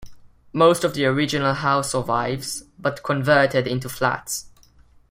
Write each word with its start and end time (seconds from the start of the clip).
Most 0.51 0.83
of 0.83 0.95
the 0.95 1.05
original 1.05 1.53
house 1.53 1.91
survives, 1.91 2.63
but 2.79 3.03
converted 3.03 3.67
into 3.67 3.87
flats. 3.87 4.47